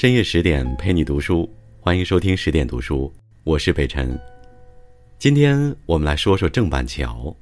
[0.00, 1.46] 深夜十点陪你读书，
[1.78, 3.12] 欢迎收听十点读书，
[3.44, 4.18] 我是北辰。
[5.18, 7.36] 今天我们来说说郑板桥。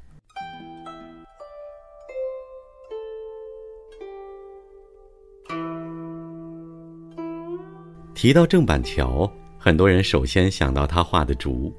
[8.12, 11.72] 提到郑板桥，很多人首先想到他画的竹，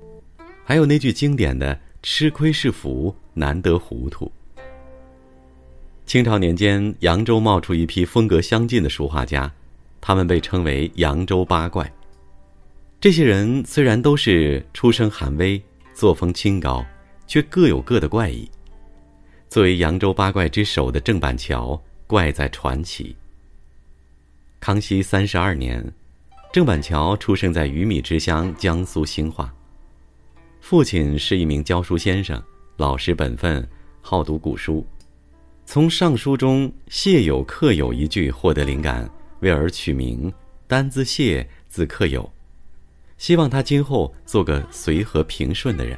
[0.64, 4.32] 还有那句经典的“吃亏是福，难得糊涂”。
[6.08, 9.54] 清朝年间，扬州冒出一批风格相近的书画家，
[10.02, 11.92] 他们被称为“扬州八怪”。
[13.02, 15.62] 这些人虽然都是出身寒微、
[15.94, 16.86] 作风清高，
[17.28, 18.50] 却各有各的怪异。
[19.48, 23.16] 作为扬州八怪之首的郑板桥，怪在传奇。
[24.60, 25.84] 康熙三十二年。
[26.52, 29.54] 郑板桥出生在鱼米之乡江苏兴化，
[30.60, 32.42] 父亲是一名教书先生，
[32.76, 33.64] 老实本分，
[34.02, 34.84] 好读古书。
[35.64, 39.08] 从《尚书》中“谢有克有”一句获得灵感，
[39.40, 40.32] 为儿取名
[40.68, 42.32] 单字谢，字克有，
[43.18, 45.98] 希望他今后做个随和平顺的人。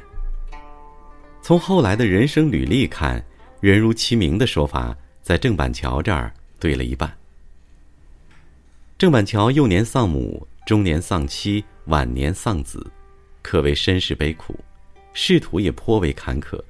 [1.40, 3.24] 从后来的人生履历看
[3.60, 7.12] ，“人如其名”的说法在郑板桥这儿对了一半。
[8.96, 12.88] 郑板桥幼年丧母，中年丧妻，晚年丧子，
[13.42, 14.54] 可谓身世悲苦，
[15.12, 16.62] 仕途也颇为坎坷。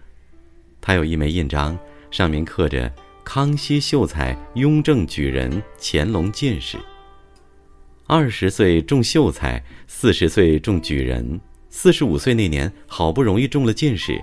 [0.80, 1.78] 他有一枚印章，
[2.10, 2.90] 上面刻着
[3.24, 6.78] “康熙秀才，雍正举人，乾隆进士”。
[8.06, 14.22] 二十岁中秀才，四十岁中举人，四十五岁那年好不容易中了进士，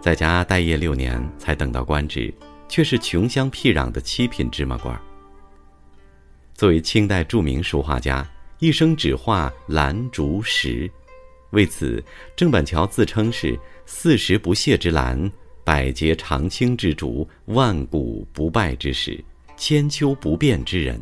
[0.00, 2.32] 在家待业六年才等到官职，
[2.68, 4.98] 却是穷乡僻壤的七品芝麻官。
[6.54, 8.26] 作为清代著名书画家，
[8.60, 10.90] 一生只画兰、竹、石，
[11.50, 12.02] 为此
[12.36, 15.30] 郑板桥自称是“四时不谢之兰，
[15.68, 19.22] 百劫常青之竹，万古不败之石，
[19.54, 20.98] 千秋不变之人”。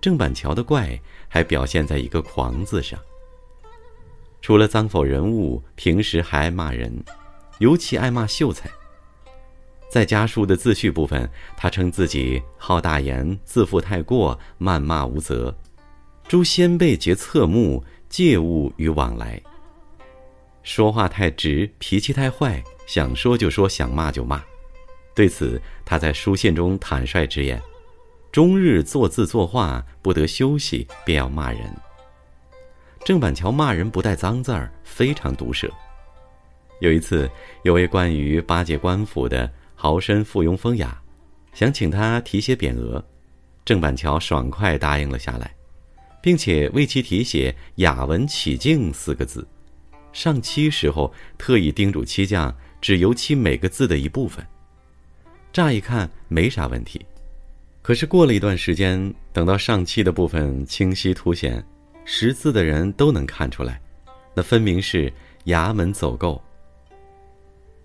[0.00, 2.98] 郑板桥的怪还表现在一个“狂”字上。
[4.40, 6.90] 除了脏否人物，平时还爱骂人，
[7.58, 8.70] 尤其爱骂秀才。
[9.90, 15.54] 在家书的自序部分，他称自己好大言，自负太过，谩骂无责，
[16.26, 19.38] 诸先辈皆侧目，借物与往来。
[20.62, 24.42] 说话太直，脾气太坏，想说就说，想骂就骂。
[25.14, 27.60] 对此，他在书信中坦率直言：
[28.32, 31.60] 终日作字作画，不得休息，便要骂人。
[33.04, 35.70] 郑板桥骂人不带脏字儿，非常毒舌。
[36.80, 37.30] 有一次，
[37.62, 39.50] 有位关于巴结官府的。
[39.76, 40.98] 豪绅附庸风雅，
[41.52, 43.04] 想请他题写匾额，
[43.66, 45.54] 郑板桥爽快答应了下来，
[46.22, 49.46] 并且为其题写“雅文起敬”四个字。
[50.12, 54.46] 上漆时候特意叮嘱漆匠只油漆每个字的一部分。
[55.54, 57.00] 乍一看没啥问题，
[57.80, 61.64] 可是过了一段时间，等到上漆的部分清晰凸显，
[62.04, 63.80] 识字的人都能看出来，
[64.34, 65.10] 那分明是
[65.46, 66.38] 衙门走狗。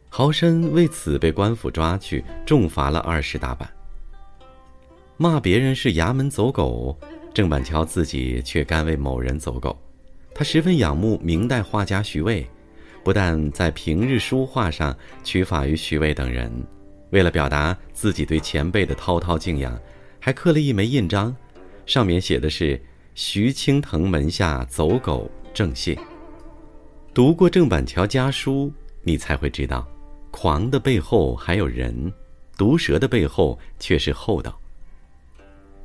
[0.09, 3.71] 豪绅为此被官府抓去，重罚了二十大板。
[5.15, 6.99] 骂别人是衙门走狗，
[7.33, 9.79] 郑板桥自己却甘为某人走狗。
[10.35, 12.45] 他十分仰慕明代画家徐渭，
[13.03, 16.51] 不但在平日书画上取法于徐渭等人，
[17.11, 19.79] 为了表达自己对前辈的滔滔敬仰，
[20.19, 21.35] 还刻了一枚印章，
[21.85, 22.79] 上面写的是
[23.15, 25.97] “徐青藤门下走狗郑谢”。
[27.13, 28.71] 读过郑板桥家书，
[29.01, 29.87] 你才会知道。
[30.31, 32.13] 狂的背后还有人，
[32.55, 34.57] 毒舌的背后却是厚道。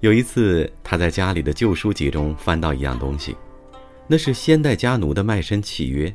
[0.00, 3.34] 有一次，他在家里的旧书籍中翻到一样东西，
[4.06, 6.14] 那是先代家奴的卖身契约，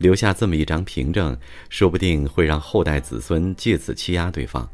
[0.00, 1.36] 留下这么一张凭证，
[1.68, 4.66] 说不定会让后代子孙借此欺压对方。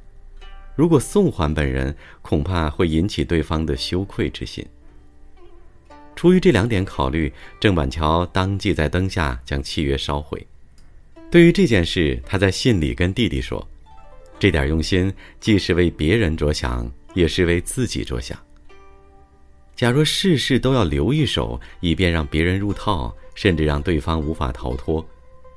[0.77, 1.93] 如果送还本人，
[2.23, 4.65] 恐怕会引起对方的羞愧之心。
[6.15, 10.47] 出于这两点考虑，郑板桥当即在灯下将契约烧毁。
[11.29, 13.67] 对于这件事，他在信里跟弟弟说
[14.39, 18.39] ：“这点用心，既是为别人着想，也是为自己着想。
[19.75, 25.07] 假若事事都要留一手，以便让别人入套，甚至让对方无法逃脱，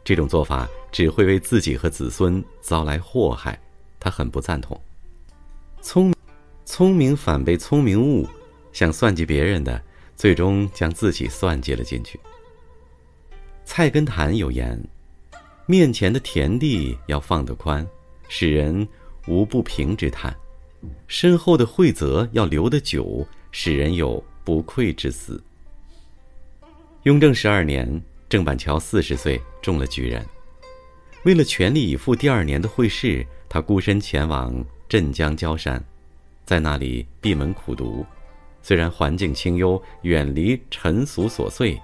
[0.10, 3.62] 这种做法只会为自己和子孙遭来祸害。
[4.00, 4.76] 他很不赞同。
[5.84, 6.12] 聪
[6.66, 8.28] 聪明反被聪明误，
[8.74, 9.80] 想算计别人的，
[10.16, 12.20] 最终将自己算计了进去。”
[13.64, 14.84] 菜根谭有言。
[15.68, 17.88] 面前的田地要放得宽，
[18.28, 18.88] 使人
[19.28, 20.34] 无不平之叹；
[21.06, 25.40] 身后的惠泽要留得久，使人有不愧之思。
[27.04, 30.26] 雍正十二年，郑板桥四十岁中了举人，
[31.24, 35.84] 为了全力以赴第二年的会试，他孤身前往镇江焦山，
[36.46, 38.06] 在那里闭门苦读，
[38.62, 41.80] 虽然环境清幽，远离尘俗琐碎，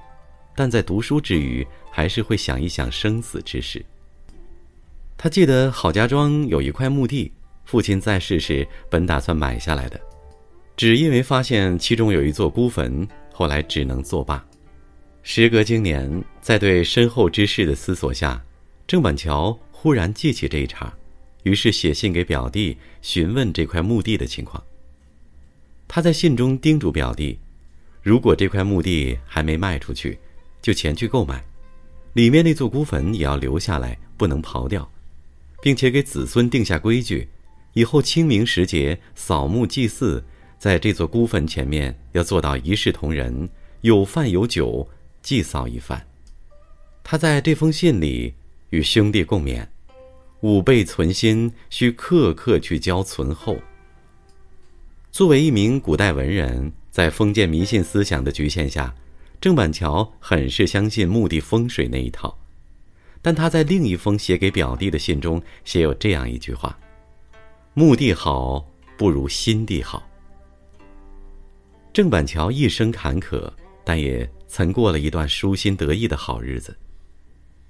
[0.56, 3.84] 但在读书之余，还是会想一想生死之事。
[5.18, 7.32] 他记得郝家庄有一块墓地，
[7.64, 10.00] 父亲在世时本打算买下来的，
[10.76, 14.46] 只因为发现其中有一座孤坟，后来只能作罢。
[15.28, 18.40] 时隔经年，在对身后之事的思索下，
[18.86, 20.94] 郑板桥忽然记起这一茬，
[21.42, 24.64] 于是写信给表弟询问这块墓地的情况。
[25.88, 27.40] 他在信中叮嘱表弟，
[28.04, 30.16] 如果这块墓地还没卖出去，
[30.62, 31.44] 就前去购买，
[32.14, 34.88] 里面那座孤坟也要留下来，不能刨掉，
[35.60, 37.28] 并且给子孙定下规矩，
[37.74, 40.24] 以后清明时节扫墓祭祀，
[40.60, 43.50] 在这座孤坟前面要做到一视同仁，
[43.82, 44.88] 有饭有酒，
[45.26, 46.00] 祭扫一番。
[47.04, 48.32] 他在这封信里
[48.70, 49.66] 与兄弟共勉：
[50.42, 53.58] 吾辈存心，需刻刻去交存厚。
[55.12, 58.94] 作为一名古代文人，在封建迷信思想的局限下，
[59.42, 62.38] 郑板桥很是相信墓地风水那一套。
[63.24, 66.78] 但他在另一封写给表弟的信中写有这样一句话
[67.74, 68.64] ：“墓地好
[68.96, 70.08] 不如心地好。”
[71.92, 73.52] 郑板桥一生坎坷，
[73.84, 76.74] 但也曾过了一段舒心得意的好日子。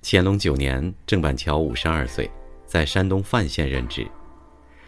[0.03, 2.29] 乾隆九年，郑板桥五十二岁，
[2.67, 4.05] 在山东范县任职。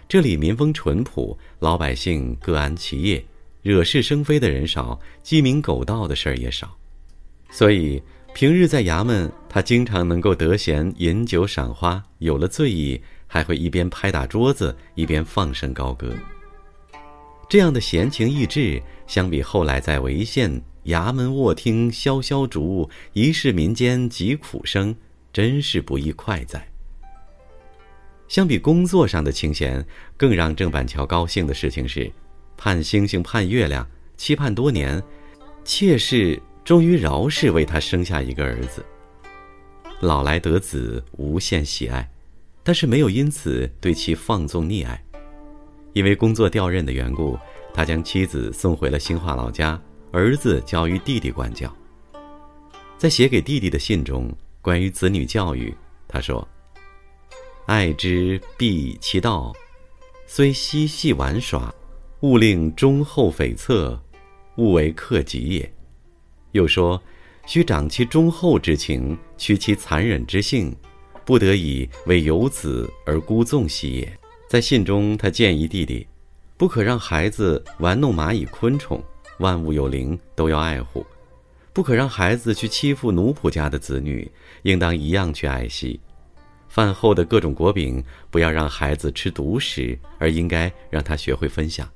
[0.07, 3.25] 这里民风淳朴，老百姓各安其业，
[3.63, 6.77] 惹是生非的人少，鸡鸣狗盗的事儿也少，
[7.49, 7.99] 所以
[8.31, 16.13] 平日在衙门，他经常能够得闲饮酒赏花，有了醉意，还会一边拍打桌子，一边放声高歌。
[17.49, 24.95] 这样的闲情逸致，相比后来在潍县衙门卧听萧萧竹，一世民间疾苦声，
[25.33, 26.65] 真是不易快哉。
[28.29, 29.85] 相比工作上的清闲，
[30.15, 32.09] 更让郑板桥高兴的事情是，
[32.55, 33.85] 盼星星盼月亮，
[34.15, 35.03] 期盼多年，
[35.65, 38.85] 妾室终于饶氏为他生下一个儿子。
[39.99, 42.09] 老来得子，无限喜爱，
[42.63, 45.03] 但是没有因此对其放纵溺爱。
[45.91, 47.37] 因为工作调任的缘故，
[47.73, 49.81] 他将妻子送回了兴化老家，
[50.11, 51.71] 儿子交于弟弟管教。
[52.97, 55.75] 在写给弟弟的信中，关于子女教育，
[56.07, 56.47] 他说。
[57.65, 59.53] 爱之必其道，
[60.25, 61.73] 虽嬉戏玩耍，
[62.21, 63.99] 勿令忠厚悱恻，
[64.55, 65.73] 勿为克己也。
[66.53, 67.01] 又说，
[67.45, 70.73] 须长其忠厚之情，屈其残忍之性，
[71.25, 74.19] 不得已为有子而孤纵兮也。
[74.49, 76.07] 在信中，他建议弟弟，
[76.55, 79.03] 不可让孩子玩弄蚂蚁昆虫，
[79.39, 81.01] 万物有灵都要爱护；
[81.73, 84.29] 不可让孩子去欺负奴仆家的子女，
[84.63, 85.99] 应当一样去爱惜。
[86.67, 91.87] 饭后的各种果饼，不要让孩子吃独食，而应该让他学会分享。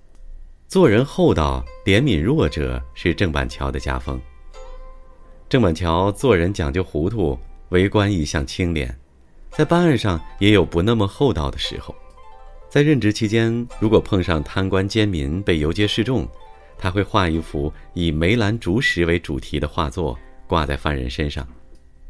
[0.67, 4.19] 做人厚道、怜悯弱者，是郑板桥的家风。
[5.49, 7.37] 郑板桥做人讲究糊涂，
[7.69, 8.97] 为官一向清廉，
[9.49, 11.93] 在办案上也有不那么厚道的时候。
[12.69, 16.25] 在任职期间，如果碰上贪官奸民被游街示众，
[16.81, 20.17] 他会画一幅以梅兰竹石为主题的画作，
[20.47, 21.47] 挂在犯人身上，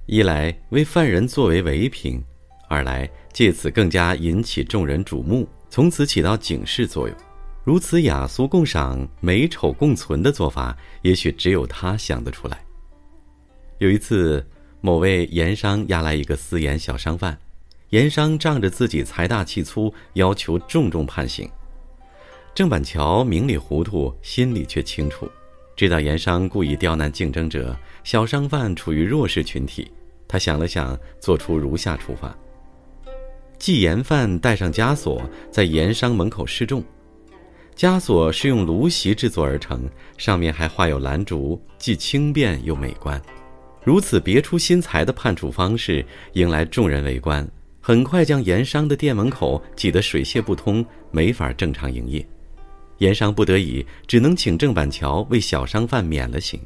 [0.05, 2.23] 一来为犯人作为唯品。
[2.69, 7.17] 二来，借此更加引起众人瞩目，从此起到警示作用。
[7.65, 12.63] 如此雅俗共赏、美丑共存的做法，也许只有他想得出来。
[13.79, 14.43] 有一次，
[14.79, 17.37] 某位盐商押来一个私盐小商贩，
[17.89, 21.49] 盐商仗着自己财大气粗，要求重重判刑。
[22.53, 25.29] 郑板桥明里糊涂，心里却清楚，
[25.73, 29.89] 知道盐商故意刁难竞争者，小商贩处于弱势群体。
[30.27, 32.37] 他想了想，做出如下处罚。
[33.57, 36.83] 祭盐贩带上枷锁，在盐商门口示众。
[37.73, 43.19] 枷锁是用芦席制作而成，上面还画有兰竹，既轻便又美观。
[43.81, 52.27] 如此别出心裁的判处方式，迎来众人围观，很快将盐商的店门口挤得水泄不通，没法正常营业。
[53.01, 56.59] 盐商不得已，只能请郑板桥为小商贩免了刑。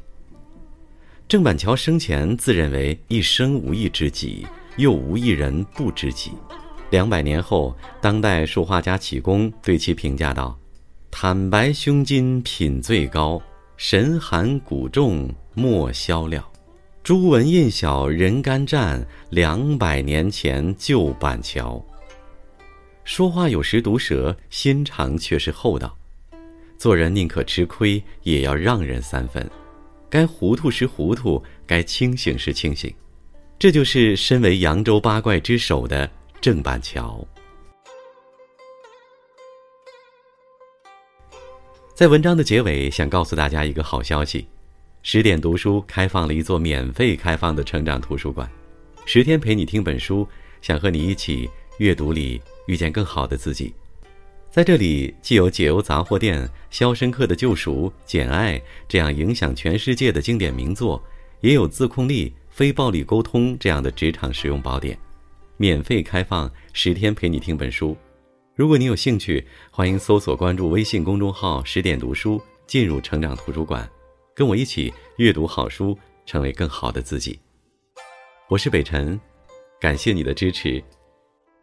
[1.26, 6.32] 郑板桥生前自认为一生无一知己，又无一人不知己。
[6.90, 10.54] 两百年后，当代书画家启功对其评价道
[11.10, 13.40] ：“坦白胸襟品最高，
[13.78, 16.46] 神寒古重莫销料。
[17.02, 21.82] 朱文印小人干战，两百年前旧板桥。”
[23.04, 25.95] 说话有时毒舌，心肠却是厚道。
[26.78, 29.48] 做人宁可吃亏，也要让人三分。
[30.08, 32.92] 该糊涂时糊涂，该清醒时清醒。
[33.58, 36.10] 这就是身为扬州八怪之首的。
[36.38, 37.26] 郑板桥，
[41.92, 44.46] 在文章的结尾，想告诉大家一个好消息：
[45.02, 48.48] 十点读书开放了一座免费开放的成长图书馆，
[49.06, 50.28] 十天陪你听本书，
[50.60, 53.74] 想和你一起阅读里遇见更好的自己。
[54.56, 58.58] 在这里，既有解忧杂货店、《肖申克的救赎》、《简爱》
[58.88, 61.04] 这样影响全世界的经典名作，
[61.42, 64.98] 也有自控力、非暴力沟通这样的职场实用宝典。
[65.58, 67.94] 免费开放十天陪你听本书，
[68.54, 73.86] 如果你有兴趣，欢迎搜索关注微信公众号“十点读书”，进入成长图书馆，
[74.34, 75.94] 跟我一起阅读好书，
[76.24, 77.38] 成为更好的自己。
[78.48, 79.20] 我是北辰，
[79.78, 80.82] 感谢你的支持。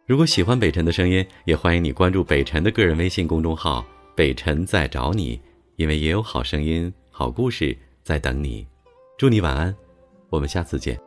[0.06, 3.82] 如果喜欢北辰的声音，也欢迎你关注北辰的个人微信公众号
[4.14, 5.40] “北辰在找你”，
[5.76, 8.66] 因为也有好声音、好故事在等你。
[9.16, 9.74] 祝你晚安，
[10.28, 11.00] 我们下次见。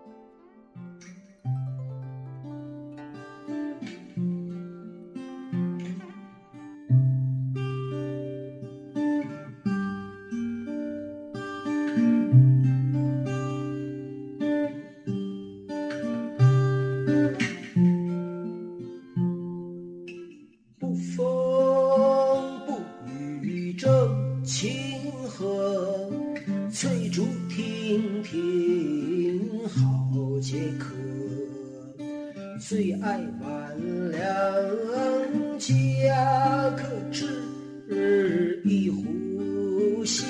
[25.37, 26.11] 河，
[26.71, 29.39] 翠竹亭亭
[29.69, 30.95] 好解渴。
[32.59, 33.77] 最爱晚
[34.09, 34.19] 凉
[35.59, 40.25] 佳客，只一壶新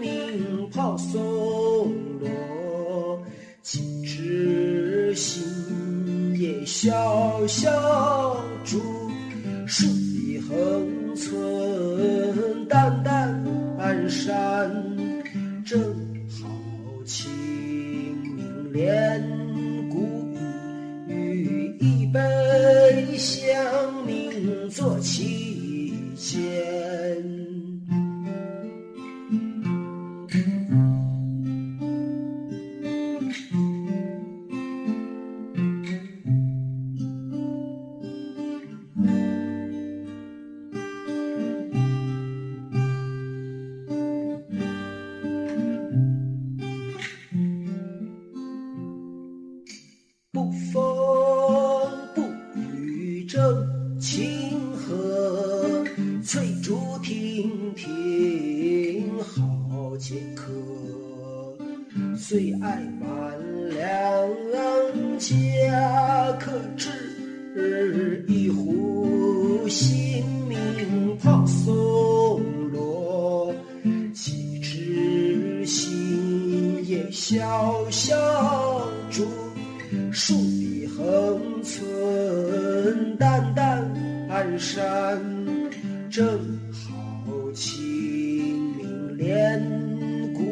[0.00, 3.22] 茗泡松萝，
[3.62, 5.44] 几枝新
[6.36, 8.80] 叶萧萧竹，
[9.64, 12.19] 树立横村。
[14.10, 14.89] 山，
[56.62, 60.50] 竹亭亭好解渴，
[62.16, 63.08] 最爱万
[63.70, 63.78] 两
[65.18, 72.42] 家，可知一壶新茗泡松
[72.72, 73.54] 萝，
[74.12, 78.16] 几枝新叶小小
[79.10, 79.26] 株，
[80.12, 85.59] 树立横村淡淡山。
[86.20, 86.28] 正
[86.70, 87.82] 好清
[88.76, 89.58] 明连
[90.34, 90.42] 谷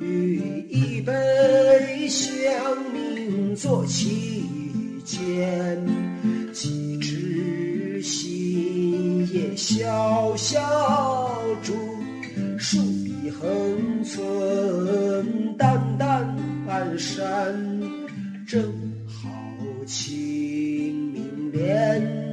[0.00, 1.12] 雨，与一杯
[2.08, 2.34] 香
[2.92, 4.50] 茗作其
[5.04, 5.80] 间。
[6.52, 10.60] 几枝新叶小小
[11.62, 11.72] 竹，
[12.58, 17.54] 树笔横村淡淡山。
[18.44, 18.60] 正
[19.06, 19.30] 好
[19.86, 22.25] 清明连。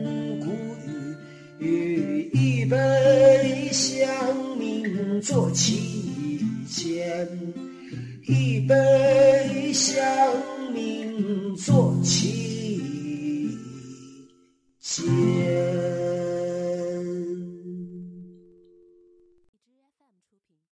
[5.23, 7.25] 做期间，
[8.27, 10.03] 一杯香。